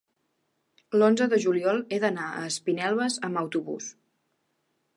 [1.01, 3.91] l'onze de juliol he d'anar a Espinelves amb autobús.